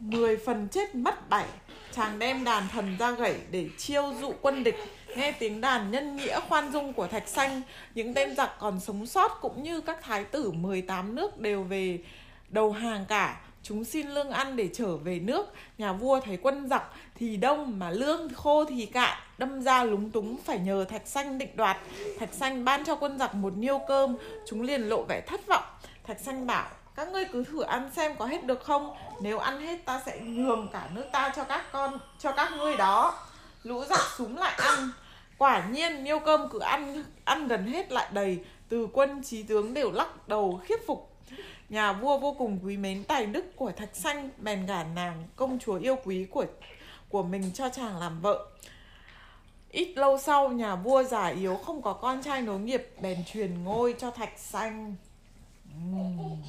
Mười 0.00 0.36
phần 0.36 0.68
chết 0.68 0.94
mất 0.94 1.28
bảy 1.28 1.46
chàng 1.92 2.18
đem 2.18 2.44
đàn 2.44 2.68
thần 2.68 2.96
ra 2.98 3.10
gãy 3.10 3.36
để 3.50 3.68
chiêu 3.78 4.12
dụ 4.20 4.32
quân 4.42 4.64
địch. 4.64 4.76
Nghe 5.16 5.32
tiếng 5.32 5.60
đàn 5.60 5.90
nhân 5.90 6.16
nghĩa 6.16 6.40
khoan 6.40 6.72
dung 6.72 6.92
của 6.92 7.06
thạch 7.06 7.28
xanh 7.28 7.62
những 7.94 8.14
tên 8.14 8.36
giặc 8.36 8.50
còn 8.58 8.80
sống 8.80 9.06
sót 9.06 9.38
cũng 9.40 9.62
như 9.62 9.80
các 9.80 10.02
thái 10.02 10.24
tử 10.24 10.50
18 10.50 11.14
nước 11.14 11.38
đều 11.38 11.62
về 11.62 11.98
đầu 12.48 12.72
hàng 12.72 13.04
cả. 13.08 13.40
Chúng 13.62 13.84
xin 13.84 14.08
lương 14.08 14.30
ăn 14.30 14.56
để 14.56 14.68
trở 14.72 14.96
về 14.96 15.18
nước. 15.18 15.54
Nhà 15.78 15.92
vua 15.92 16.20
thấy 16.20 16.36
quân 16.36 16.68
giặc 16.68 16.82
thì 17.18 17.36
đông 17.36 17.78
mà 17.78 17.90
lương 17.90 18.34
khô 18.34 18.64
thì 18.64 18.86
cạn. 18.86 19.18
Đâm 19.38 19.62
ra 19.62 19.84
lúng 19.84 20.10
túng 20.10 20.36
phải 20.44 20.58
nhờ 20.58 20.84
thạch 20.84 21.06
xanh 21.06 21.38
định 21.38 21.56
đoạt. 21.56 21.76
Thạch 22.18 22.34
xanh 22.34 22.64
ban 22.64 22.84
cho 22.84 22.94
quân 22.94 23.18
giặc 23.18 23.34
một 23.34 23.52
niêu 23.56 23.80
cơm. 23.88 24.16
Chúng 24.46 24.62
liền 24.62 24.82
lộ 24.82 25.02
vẻ 25.02 25.20
thất 25.20 25.46
vọng. 25.46 25.64
Thạch 26.04 26.20
xanh 26.20 26.46
bảo, 26.46 26.68
các 26.96 27.08
ngươi 27.08 27.24
cứ 27.32 27.44
thử 27.44 27.62
ăn 27.62 27.90
xem 27.96 28.12
có 28.18 28.26
hết 28.26 28.44
được 28.44 28.64
không? 28.64 28.96
Nếu 29.20 29.38
ăn 29.38 29.60
hết 29.60 29.84
ta 29.84 30.02
sẽ 30.06 30.20
nhường 30.20 30.68
cả 30.72 30.88
nước 30.94 31.04
ta 31.12 31.32
cho 31.36 31.44
các 31.44 31.64
con, 31.72 31.98
cho 32.18 32.32
các 32.32 32.52
ngươi 32.56 32.76
đó. 32.76 33.14
Lũ 33.62 33.84
giặc 33.84 34.00
súng 34.16 34.38
lại 34.38 34.54
ăn. 34.58 34.90
Quả 35.38 35.66
nhiên 35.70 36.04
niêu 36.04 36.18
cơm 36.18 36.48
cứ 36.48 36.58
ăn 36.58 37.04
ăn 37.24 37.48
gần 37.48 37.66
hết 37.66 37.92
lại 37.92 38.08
đầy. 38.12 38.38
Từ 38.68 38.88
quân 38.92 39.22
trí 39.22 39.42
tướng 39.42 39.74
đều 39.74 39.92
lắc 39.92 40.28
đầu 40.28 40.60
khiếp 40.64 40.86
phục. 40.86 41.12
Nhà 41.68 41.92
vua 41.92 42.18
vô 42.18 42.34
cùng 42.38 42.58
quý 42.64 42.76
mến 42.76 43.04
tài 43.04 43.26
đức 43.26 43.56
của 43.56 43.72
thạch 43.76 43.96
xanh, 43.96 44.30
bèn 44.38 44.66
gả 44.66 44.84
nàng 44.94 45.24
công 45.36 45.58
chúa 45.58 45.78
yêu 45.78 45.96
quý 46.04 46.26
của 46.30 46.44
của 47.08 47.22
mình 47.22 47.52
cho 47.54 47.68
chàng 47.68 47.98
làm 47.98 48.20
vợ. 48.20 48.46
Ít 49.70 49.92
lâu 49.96 50.18
sau 50.18 50.48
nhà 50.48 50.76
vua 50.76 51.02
già 51.02 51.26
yếu 51.26 51.56
không 51.56 51.82
có 51.82 51.92
con 51.92 52.22
trai 52.22 52.42
nối 52.42 52.58
nghiệp 52.58 52.90
bèn 53.00 53.24
truyền 53.32 53.64
ngôi 53.64 53.94
cho 53.98 54.10
thạch 54.10 54.38
xanh. 54.38 54.94
Uhm. 55.92 56.42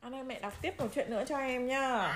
Anh 0.00 0.14
ơi 0.14 0.22
mẹ 0.24 0.40
đọc 0.40 0.52
tiếp 0.62 0.74
một 0.78 0.86
chuyện 0.94 1.10
nữa 1.10 1.24
cho 1.28 1.38
em 1.38 1.66
nhá. 1.66 2.14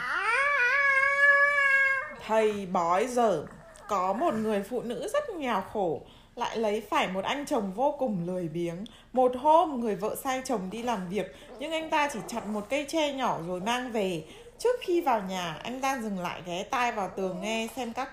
Thầy 2.26 2.66
bói 2.66 3.06
giờ 3.06 3.46
có 3.92 4.12
một 4.12 4.34
người 4.34 4.62
phụ 4.62 4.82
nữ 4.82 5.08
rất 5.12 5.30
nghèo 5.30 5.62
khổ 5.72 6.00
Lại 6.36 6.56
lấy 6.56 6.80
phải 6.90 7.08
một 7.08 7.24
anh 7.24 7.46
chồng 7.46 7.72
vô 7.72 7.96
cùng 7.98 8.26
lười 8.26 8.48
biếng. 8.48 8.84
Một 9.12 9.32
hôm 9.36 9.80
người 9.80 9.96
vợ 9.96 10.16
sai 10.24 10.42
chồng 10.44 10.70
đi 10.70 10.82
làm 10.82 11.08
việc 11.08 11.36
Nhưng 11.58 11.72
anh 11.72 11.90
ta 11.90 12.08
chỉ 12.12 12.18
chặt 12.28 12.46
một 12.46 12.66
cây 12.70 12.86
tre 12.88 13.12
nhỏ 13.12 13.38
rồi 13.46 13.60
mang 13.60 13.92
về. 13.92 14.24
Trước 14.58 14.80
khi 14.80 15.00
vào 15.00 15.22
nhà, 15.28 15.60
anh 15.62 15.80
ta 15.80 15.98
dừng 15.98 16.18
lại 16.18 16.42
ghé 16.46 16.62
tai 16.62 16.92
vào 16.92 17.10
tường 17.16 17.40
nghe 17.40 17.68
xem 17.76 17.92
các 17.92 18.08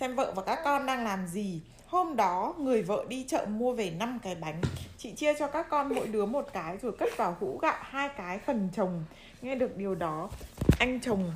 xem 0.00 0.16
vợ 0.16 0.32
và 0.36 0.42
các 0.42 0.58
con 0.64 0.86
đang 0.86 1.04
làm 1.04 1.26
gì. 1.26 1.60
Hôm 1.86 2.16
đó 2.16 2.54
người 2.58 2.82
vợ 2.82 3.04
đi 3.08 3.24
chợ 3.28 3.46
mua 3.48 3.72
về 3.72 3.90
5 3.90 4.18
cái 4.22 4.34
bánh. 4.34 4.60
Chị 4.98 5.12
chia 5.12 5.34
cho 5.38 5.46
các 5.46 5.66
con 5.68 5.94
mỗi 5.94 6.06
đứa 6.06 6.26
một 6.26 6.48
cái 6.52 6.76
rồi 6.82 6.92
cất 6.98 7.16
vào 7.16 7.36
hũ 7.40 7.58
gạo 7.62 7.78
hai 7.80 8.08
cái 8.08 8.38
phần 8.38 8.68
chồng. 8.76 9.04
Nghe 9.42 9.54
được 9.54 9.76
điều 9.76 9.94
đó 9.94 10.30
Anh 10.78 11.00
chồng 11.00 11.32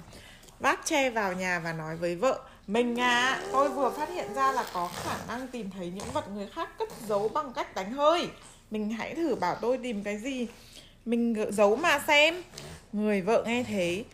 vác 0.59 0.81
tre 0.85 1.11
vào 1.11 1.33
nhà 1.33 1.61
và 1.65 1.73
nói 1.73 1.97
với 1.97 2.17
vợ 2.17 2.41
mình 2.67 3.01
à, 3.01 3.41
tôi 3.53 3.69
vừa 3.69 3.91
phát 3.91 4.09
hiện 4.09 4.35
ra 4.35 4.53
là 4.53 4.65
có 4.73 4.91
khả 4.95 5.17
năng 5.29 5.49
tìm 5.49 5.71
thấy 5.71 5.93
những 5.95 6.11
vật 6.13 6.29
người 6.35 6.47
khác 6.47 6.79
cất 6.79 6.89
giấu 7.09 7.29
bằng 7.29 7.53
cách 7.53 7.75
đánh 7.75 7.93
hơi. 7.93 8.29
Mình 8.71 8.91
hãy 8.91 9.15
thử 9.15 9.35
bảo 9.35 9.57
tôi 9.61 9.79
tìm 9.79 10.03
cái 10.03 10.19
gì? 10.19 10.47
Mình 11.05 11.35
giấu 11.51 11.77
mà 11.77 11.99
xem. 12.07 12.43
Người 12.93 13.21
vợ 13.21 13.45
nghe 13.47 13.63
thế 13.63 14.05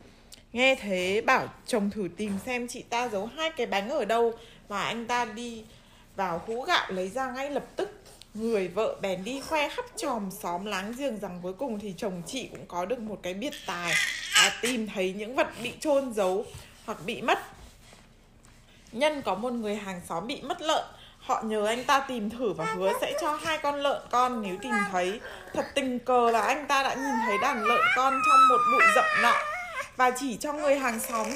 Nghe 0.52 0.74
thế 0.74 1.20
bảo 1.26 1.48
chồng 1.66 1.90
thử 1.90 2.08
tìm 2.16 2.32
xem 2.46 2.68
chị 2.68 2.82
ta 2.82 3.08
giấu 3.08 3.26
hai 3.36 3.50
cái 3.50 3.66
bánh 3.66 3.90
ở 3.90 4.04
đâu 4.04 4.32
Và 4.68 4.82
anh 4.82 5.06
ta 5.06 5.24
đi 5.24 5.64
vào 6.16 6.42
hũ 6.46 6.62
gạo 6.62 6.92
lấy 6.92 7.08
ra 7.08 7.30
ngay 7.30 7.50
lập 7.50 7.64
tức. 7.76 8.02
Người 8.34 8.68
vợ 8.68 8.96
bèn 9.02 9.24
đi 9.24 9.40
khoe 9.40 9.68
khắp 9.68 9.84
tròm 9.96 10.30
xóm 10.30 10.64
láng 10.64 10.94
giềng 10.98 11.18
rằng 11.20 11.40
cuối 11.42 11.52
cùng 11.52 11.80
thì 11.80 11.94
chồng 11.96 12.22
chị 12.26 12.48
cũng 12.50 12.66
có 12.68 12.84
được 12.84 12.98
một 12.98 13.18
cái 13.22 13.34
biệt 13.34 13.52
tài 13.66 13.92
Và 14.36 14.52
tìm 14.62 14.86
thấy 14.94 15.12
những 15.12 15.34
vật 15.34 15.48
bị 15.62 15.72
chôn 15.80 16.12
giấu 16.14 16.44
hoặc 16.84 16.98
bị 17.06 17.22
mất. 17.22 17.38
Nhân 18.92 19.22
có 19.22 19.34
một 19.34 19.52
người 19.52 19.76
hàng 19.76 20.00
xóm 20.08 20.26
bị 20.26 20.42
mất 20.42 20.62
lợn. 20.62 20.84
Họ 21.18 21.42
nhờ 21.42 21.66
anh 21.66 21.84
ta 21.84 22.00
tìm 22.00 22.30
thử 22.30 22.52
và 22.52 22.64
hứa 22.64 22.92
sẽ 23.00 23.12
cho 23.20 23.38
hai 23.44 23.58
con 23.58 23.76
lợn 23.76 24.02
con 24.10 24.42
nếu 24.42 24.56
tìm 24.62 24.72
thấy. 24.92 25.20
Thật 25.54 25.64
tình 25.74 25.98
cờ 25.98 26.30
là 26.30 26.40
anh 26.40 26.66
ta 26.66 26.82
đã 26.82 26.94
nhìn 26.94 27.14
thấy 27.26 27.38
đàn 27.42 27.64
lợn 27.64 27.80
con 27.96 28.20
trong 28.26 28.48
một 28.48 28.58
bụi 28.72 28.82
rậm 28.94 29.04
nọ. 29.22 29.34
Và 29.96 30.10
chỉ 30.10 30.36
cho 30.36 30.52
người 30.52 30.78
hàng 30.78 31.00
xóm 31.00 31.26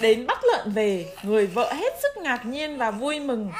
đến 0.00 0.26
bắt 0.26 0.38
lợn 0.44 0.72
về, 0.72 1.06
Người 1.22 1.46
vợ 1.46 1.72
hết 1.72 1.92
sức 2.02 2.16
ngạc 2.22 2.46
nhiên 2.46 2.78
và 2.78 2.90
vui 2.90 3.20
mừng. 3.20 3.52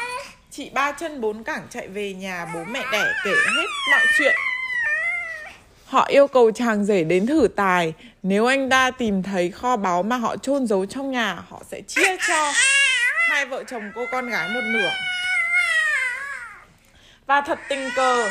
Chị 0.50 0.70
ba 0.74 0.92
chân 0.92 1.20
bốn 1.20 1.44
cẳng 1.44 1.66
chạy 1.70 1.88
về 1.88 2.14
nhà 2.14 2.46
bố 2.54 2.64
mẹ 2.64 2.82
đẻ 2.92 3.04
kể 3.24 3.34
hết 3.56 3.66
mọi 3.90 4.06
chuyện. 4.18 4.34
Họ 5.86 6.04
yêu 6.04 6.26
cầu 6.26 6.50
chàng 6.50 6.84
rể 6.84 7.04
đến 7.04 7.26
thử 7.26 7.48
tài. 7.56 7.92
Nếu 8.22 8.46
anh 8.46 8.70
ta 8.70 8.90
tìm 8.90 9.22
thấy 9.22 9.50
kho 9.50 9.76
báu 9.76 10.02
mà 10.02 10.16
họ 10.16 10.36
chôn 10.36 10.66
giấu 10.66 10.86
trong 10.86 11.10
nhà, 11.10 11.38
Họ 11.48 11.60
sẽ 11.70 11.80
chia 11.80 12.16
cho 12.28 12.52
hai 13.32 13.46
vợ 13.46 13.64
chồng 13.64 13.82
cô 13.94 14.06
con 14.10 14.28
gái 14.28 14.48
một 14.48 14.60
nửa. 14.64 14.90
Và 17.26 17.40
thật 17.40 17.58
tình 17.68 17.88
cờ, 17.96 18.28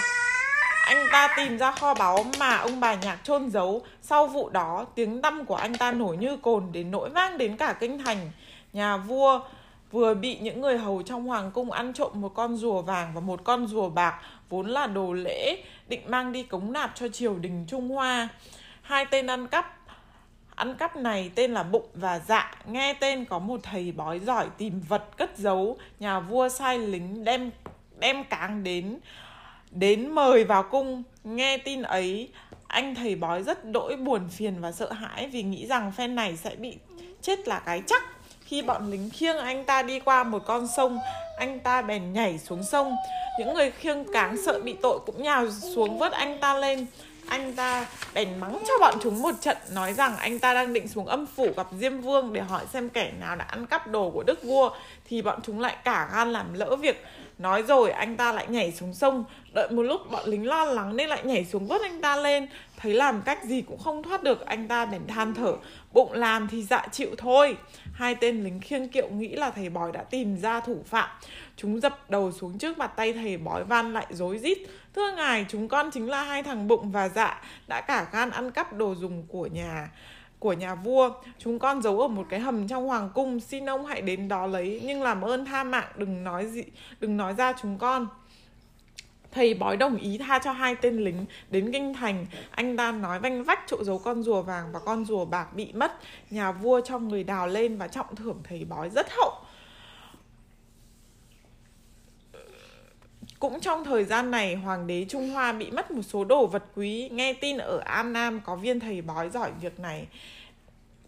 anh 0.86 1.08
ta 1.12 1.34
tìm 1.38 1.58
ra 1.58 1.72
kho 1.72 1.94
báu 1.94 2.26
mà 2.40 2.56
ông 2.56 2.80
bà 2.80 2.96
nhạc 2.96 3.18
chôn 3.24 3.50
giấu. 3.50 3.86
Sau 4.02 4.28
vụ 4.28 4.50
đó, 4.50 4.86
tiếng 4.96 5.22
tăm 5.22 5.46
của 5.46 5.56
anh 5.56 5.76
ta 5.76 5.92
nổi 5.92 6.18
như 6.18 6.38
cồn 6.38 6.72
đến 6.72 6.92
nỗi 6.92 7.10
vang 7.10 7.38
đến 7.38 7.58
cả 7.58 7.76
kinh 7.80 8.04
thành. 8.04 8.32
Nhà 8.74 8.98
vua 8.98 9.40
vừa 9.92 10.14
bị 10.14 10.38
những 10.42 10.62
người 10.62 10.78
hầu 10.78 11.02
trong 11.06 11.28
hoàng 11.28 11.52
cung 11.52 11.72
ăn 11.72 11.94
trộm 11.94 12.12
một 12.14 12.32
con 12.36 12.58
rùa 12.58 12.82
vàng 12.82 13.12
và 13.14 13.22
một 13.22 13.42
con 13.44 13.68
rùa 13.68 13.90
bạc, 13.90 14.22
vốn 14.50 14.68
là 14.68 14.88
đồ 14.88 15.14
lễ, 15.14 15.64
định 15.88 16.02
mang 16.08 16.32
đi 16.32 16.44
cống 16.44 16.74
nạp 16.74 16.92
cho 16.96 17.08
triều 17.08 17.36
đình 17.36 17.66
Trung 17.70 17.90
Hoa. 17.90 18.28
Hai 18.82 19.06
tên 19.06 19.28
ăn 19.28 19.48
cắp 19.48 19.81
ăn 20.62 20.76
cắp 20.76 20.96
này 20.96 21.32
tên 21.36 21.52
là 21.52 21.64
Bụng 21.64 21.88
và 21.94 22.20
Dạ, 22.28 22.52
nghe 22.66 22.94
tên 22.94 23.26
có 23.26 23.40
một 23.40 23.60
thầy 23.64 23.92
bói 23.92 24.20
giỏi 24.20 24.48
tìm 24.58 24.82
vật 24.90 25.04
cất 25.18 25.38
giấu, 25.38 25.78
nhà 26.00 26.20
vua 26.20 26.50
sai 26.50 26.80
lính 26.80 27.24
đem 27.24 27.52
đem 28.00 28.24
cáng 28.24 28.64
đến 28.64 29.00
đến 29.72 30.12
mời 30.12 30.44
vào 30.44 30.64
cung. 30.64 31.04
Nghe 31.24 31.58
tin 31.58 31.82
ấy, 31.82 32.30
anh 32.68 32.96
thầy 32.96 33.16
bói 33.16 33.44
rất 33.44 33.66
đỗi 33.66 33.96
buồn 33.96 34.30
phiền 34.30 34.62
và 34.62 34.72
sợ 34.72 34.92
hãi 34.92 35.28
vì 35.28 35.44
nghĩ 35.44 35.68
rằng 35.68 35.92
phen 35.92 36.16
này 36.16 36.38
sẽ 36.38 36.56
bị 36.56 36.78
chết 37.22 37.48
là 37.48 37.60
cái 37.60 37.82
chắc. 37.88 38.04
Khi 38.46 38.62
bọn 38.62 38.92
lính 38.92 39.10
khiêng 39.10 39.38
anh 39.38 39.66
ta 39.66 39.84
đi 39.84 40.00
qua 40.00 40.24
một 40.24 40.44
con 40.46 40.68
sông 40.78 41.00
anh 41.38 41.60
ta 41.60 41.82
bèn 41.82 42.14
nhảy 42.14 42.38
xuống 42.38 42.64
sông. 42.64 42.96
Những 43.40 43.54
người 43.54 43.72
khiêng 43.72 44.12
cáng 44.14 44.38
sợ 44.46 44.60
bị 44.64 44.76
tội 44.82 45.00
cũng 45.06 45.24
nhào 45.24 45.52
xuống 45.52 46.00
vớt 46.00 46.12
anh 46.12 46.38
ta 46.40 46.54
lên 46.54 46.88
anh 47.28 47.54
ta 47.54 47.88
bèn 48.14 48.40
mắng 48.40 48.60
cho 48.68 48.74
bọn 48.80 48.96
chúng 49.02 49.22
một 49.22 49.36
trận, 49.42 49.58
nói 49.72 49.94
rằng 49.94 50.18
anh 50.18 50.40
ta 50.40 50.54
đang 50.54 50.74
định 50.74 50.88
xuống 50.88 51.06
âm 51.06 51.26
phủ 51.26 51.48
gặp 51.58 51.68
diêm 51.80 52.02
vương 52.02 52.34
để 52.34 52.42
hỏi 52.42 52.66
xem 52.74 52.90
kẻ 52.90 53.12
nào 53.20 53.36
đã 53.36 53.46
ăn 53.46 53.66
cắp 53.66 53.88
đồ 53.88 54.10
của 54.10 54.24
đức 54.24 54.44
vua. 54.44 54.70
Thì 55.10 55.22
bọn 55.22 55.40
chúng 55.44 55.60
lại 55.60 55.76
cả 55.84 56.10
gan 56.14 56.34
làm 56.34 56.54
lỡ 56.54 56.76
việc. 56.76 57.06
Nói 57.38 57.64
rồi, 57.64 57.92
anh 57.92 58.18
ta 58.18 58.32
lại 58.32 58.46
nhảy 58.50 58.72
xuống 58.72 58.94
sông. 58.94 59.24
Đợi 59.54 59.70
một 59.72 59.82
lúc, 59.82 60.12
bọn 60.12 60.26
lính 60.26 60.48
lo 60.48 60.66
lắng 60.66 60.98
nên 60.98 61.10
lại 61.10 61.22
nhảy 61.24 61.46
xuống 61.46 61.68
vớt 61.68 61.82
anh 61.82 62.02
ta 62.02 62.16
lên. 62.16 62.48
Thấy 62.78 62.94
làm 62.94 63.22
cách 63.22 63.44
gì 63.44 63.62
cũng 63.62 63.78
không 63.78 64.04
thoát 64.04 64.24
được, 64.24 64.46
anh 64.46 64.68
ta 64.68 64.86
bèn 64.86 65.08
than 65.08 65.34
thở 65.34 65.54
bụng 65.94 66.14
làm 66.14 66.48
thì 66.48 66.64
dạ 66.64 66.88
chịu 66.92 67.10
thôi. 67.18 67.58
Hai 67.94 68.16
tên 68.16 68.44
lính 68.44 68.60
khiêng 68.60 68.90
kiệu 68.90 69.10
nghĩ 69.10 69.28
là 69.28 69.52
thầy 69.52 69.70
bói 69.70 69.92
đã 69.92 70.04
tìm 70.04 70.38
ra 70.38 70.60
thủ 70.60 70.84
phạm. 70.86 71.10
Chúng 71.58 71.82
dập 71.82 72.10
đầu 72.10 72.32
xuống 72.32 72.58
trước 72.58 72.78
mặt 72.78 72.92
tay 72.96 73.14
thầy 73.14 73.38
bói 73.38 73.64
van 73.64 73.94
lại 73.94 74.08
rối 74.10 74.38
rít. 74.38 74.58
Thưa 74.96 75.16
ngài, 75.16 75.46
chúng 75.50 75.68
con 75.68 75.92
chính 75.92 76.10
là 76.10 76.24
hai 76.24 76.44
thằng 76.44 76.68
bụng 76.68 76.92
và 76.92 77.10
dạ 77.10 77.42
đã 77.68 77.82
cả 77.82 78.08
gan 78.12 78.30
ăn 78.30 78.52
cắp 78.52 78.74
đồ 78.74 78.96
dùng 78.96 79.24
của 79.28 79.48
nhà 79.48 79.90
của 80.40 80.54
nhà 80.54 80.76
vua. 80.76 81.12
Chúng 81.38 81.60
con 81.60 81.82
giấu 81.82 82.02
ở 82.02 82.08
một 82.08 82.26
cái 82.30 82.40
hầm 82.40 82.68
trong 82.68 82.88
hoàng 82.88 83.10
cung, 83.14 83.40
xin 83.40 83.70
ông 83.70 83.86
hãy 83.86 84.02
đến 84.02 84.28
đó 84.28 84.48
lấy, 84.48 84.82
nhưng 84.86 85.04
làm 85.04 85.22
ơn 85.22 85.46
tha 85.46 85.64
mạng, 85.64 85.88
đừng 85.96 86.24
nói 86.24 86.46
gì, 86.46 86.64
đừng 87.00 87.18
nói 87.18 87.34
ra 87.34 87.54
chúng 87.62 87.78
con 87.78 88.08
thầy 89.32 89.54
bói 89.54 89.78
đồng 89.78 89.98
ý 89.98 90.18
tha 90.18 90.40
cho 90.40 90.52
hai 90.52 90.76
tên 90.76 90.98
lính 90.98 91.26
đến 91.50 91.72
kinh 91.72 91.94
thành 91.94 92.26
anh 92.52 92.78
ta 92.78 92.92
nói 92.92 93.20
vanh 93.20 93.44
vách 93.44 93.60
chỗ 93.68 93.84
giấu 93.84 94.00
con 94.00 94.24
rùa 94.24 94.42
vàng 94.42 94.72
và 94.72 94.80
con 94.80 95.06
rùa 95.06 95.26
bạc 95.26 95.54
bị 95.54 95.72
mất 95.74 95.92
nhà 96.30 96.52
vua 96.52 96.82
cho 96.82 97.00
người 97.00 97.24
đào 97.24 97.48
lên 97.48 97.78
và 97.78 97.88
trọng 97.88 98.16
thưởng 98.16 98.42
thầy 98.44 98.66
bói 98.66 98.90
rất 98.90 99.08
hậu 99.12 99.34
Cũng 103.42 103.60
trong 103.60 103.84
thời 103.84 104.04
gian 104.04 104.32
này, 104.32 104.56
hoàng 104.56 104.88
đế 104.88 105.06
Trung 105.10 105.30
Hoa 105.30 105.52
bị 105.52 105.72
mất 105.72 105.92
một 105.92 106.02
số 106.02 106.24
đồ 106.24 106.48
vật 106.48 106.64
quý. 106.76 107.10
Nghe 107.12 107.34
tin 107.34 107.58
ở 107.58 107.80
An 107.80 108.14
Nam 108.14 108.42
có 108.46 108.56
viên 108.56 108.80
thầy 108.80 109.02
bói 109.02 109.30
giỏi 109.30 109.52
việc 109.62 109.80
này. 109.80 110.08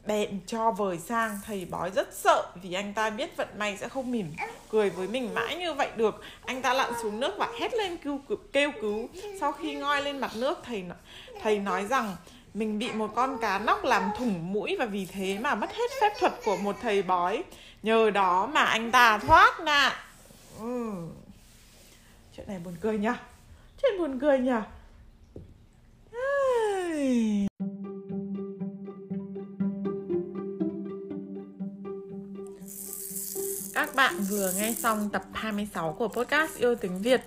Bèn 0.06 0.40
cho 0.48 0.72
vời 0.72 0.98
sang, 0.98 1.40
thầy 1.46 1.66
bói 1.66 1.92
rất 1.92 2.14
sợ 2.14 2.52
vì 2.62 2.74
anh 2.74 2.94
ta 2.94 3.10
biết 3.10 3.38
vận 3.38 3.48
may 3.58 3.78
sẽ 3.78 3.90
không 3.90 4.12
mỉm 4.12 4.28
cười 4.74 4.90
với 4.90 5.08
mình 5.08 5.34
mãi 5.34 5.56
như 5.56 5.74
vậy 5.74 5.90
được. 5.96 6.22
Anh 6.46 6.62
ta 6.62 6.74
lặn 6.74 6.94
xuống 7.02 7.20
nước 7.20 7.34
và 7.38 7.48
hét 7.60 7.74
lên 7.74 7.98
kêu, 7.98 8.20
kêu 8.54 8.72
cứu. 8.82 9.10
Sau 9.40 9.52
khi 9.52 9.76
ngoi 9.76 10.02
lên 10.02 10.20
mặt 10.20 10.32
nước, 10.36 10.60
thầy 10.66 10.84
thầy 11.42 11.60
nói 11.60 11.86
rằng 11.86 12.16
mình 12.54 12.80
bị 12.80 12.92
một 12.92 13.12
con 13.16 13.38
cá 13.42 13.60
nóc 13.60 13.84
làm 13.84 14.12
thủng 14.18 14.54
mũi 14.54 14.76
và 14.80 14.86
vì 14.86 15.06
thế 15.06 15.38
mà 15.42 15.56
mất 15.56 15.72
hết 15.74 15.92
phép 16.02 16.14
thuật 16.20 16.34
của 16.46 16.58
một 16.58 16.76
thầy 16.82 17.02
bói. 17.02 17.44
Nhờ 17.84 18.10
đó 18.10 18.46
mà 18.46 18.64
anh 18.64 18.92
ta 18.92 19.18
thoát 19.18 19.60
nạn. 19.60 19.94
ừ. 20.60 20.92
chuyện 22.38 22.48
này 22.48 22.60
buồn 22.60 22.76
cười 22.82 22.98
nhỉ 22.98 23.10
chuyện 23.82 23.98
buồn 23.98 24.20
cười 24.20 24.40
nhỉ 24.40 24.52
Các 33.94 33.98
bạn 33.98 34.16
vừa 34.30 34.52
nghe 34.58 34.74
xong 34.78 35.10
tập 35.10 35.24
26 35.34 35.94
của 35.94 36.08
podcast 36.08 36.58
Yêu 36.58 36.76
tiếng 36.76 37.00
Việt. 37.00 37.22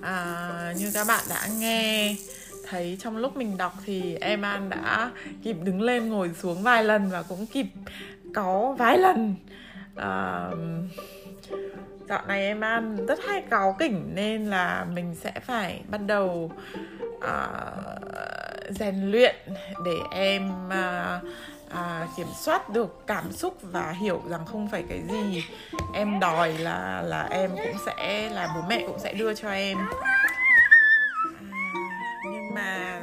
À, 0.00 0.72
Như 0.78 0.90
các 0.94 1.06
bạn 1.08 1.24
đã 1.30 1.46
nghe 1.58 2.16
thấy 2.68 2.96
trong 3.00 3.16
lúc 3.16 3.36
mình 3.36 3.56
đọc 3.56 3.72
thì 3.84 4.14
em 4.14 4.42
An 4.42 4.70
đã 4.70 5.10
kịp 5.42 5.56
đứng 5.62 5.82
lên 5.82 6.08
ngồi 6.08 6.30
xuống 6.42 6.62
vài 6.62 6.84
lần 6.84 7.10
và 7.10 7.22
cũng 7.22 7.46
kịp 7.46 7.66
có 8.34 8.74
vài 8.78 8.98
lần. 8.98 9.34
À, 9.96 10.50
dạo 12.08 12.26
này 12.26 12.40
em 12.40 12.60
an 12.60 13.06
rất 13.06 13.18
hay 13.28 13.42
cáu 13.50 13.76
kỉnh 13.78 14.10
nên 14.14 14.46
là 14.46 14.86
mình 14.94 15.14
sẽ 15.14 15.32
phải 15.46 15.80
bắt 15.88 16.00
đầu 16.06 16.52
uh, 17.16 17.98
rèn 18.70 19.10
luyện 19.10 19.36
để 19.84 19.96
em 20.10 20.52
uh, 20.68 21.28
à, 21.70 22.06
kiểm 22.16 22.26
soát 22.44 22.68
được 22.68 23.06
cảm 23.06 23.32
xúc 23.32 23.58
và 23.62 23.90
hiểu 23.90 24.22
rằng 24.28 24.46
không 24.46 24.68
phải 24.68 24.84
cái 24.88 25.02
gì 25.08 25.44
em 25.94 26.20
đòi 26.20 26.58
là 26.58 27.02
là 27.02 27.28
em 27.30 27.50
cũng 27.50 27.76
sẽ 27.86 28.28
là 28.30 28.48
bố 28.54 28.60
mẹ 28.68 28.84
cũng 28.86 28.98
sẽ 28.98 29.12
đưa 29.12 29.34
cho 29.34 29.50
em. 29.50 29.78
À, 29.78 29.88
nhưng 32.24 32.54
mà 32.54 33.00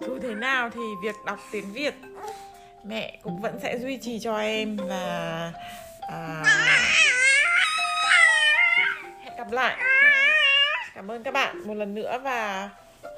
dù 0.00 0.18
thế 0.22 0.34
nào 0.34 0.70
thì 0.70 0.80
việc 1.02 1.16
đọc 1.26 1.38
tiếng 1.52 1.72
việt 1.72 1.94
mẹ 2.84 3.18
cũng 3.22 3.40
vẫn 3.40 3.58
sẽ 3.62 3.78
duy 3.78 3.98
trì 4.02 4.18
cho 4.20 4.38
em 4.38 4.76
và 4.88 5.52
à, 6.00 6.42
hẹn 9.24 9.36
gặp 9.38 9.52
lại. 9.52 9.76
Cảm 10.94 11.10
ơn 11.10 11.22
các 11.22 11.34
bạn 11.34 11.68
một 11.68 11.74
lần 11.74 11.94
nữa 11.94 12.18
và 12.22 12.70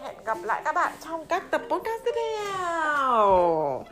hẹn 0.02 0.14
gặp 0.25 0.38
lại 0.42 0.62
các 0.64 0.75
bạn 0.75 0.92
trong 1.04 1.26
các 1.26 1.42
tập 1.50 1.62
podcast 1.70 2.04
tiếp 2.04 2.12
theo. 2.16 3.85